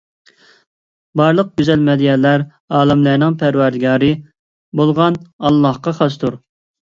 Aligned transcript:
بارلىق 1.19 1.49
گۈزەل 1.59 1.83
مەدھىيەلەر 1.89 2.45
ئالەملەرنىڭ 2.79 3.37
پەرۋەردىگارى 3.43 4.09
بولغان 4.81 5.19
ئاللاھقا 5.49 5.97
خاستۇر. 5.99 6.41